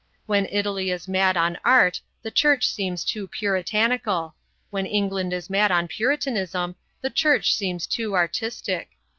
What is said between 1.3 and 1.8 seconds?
on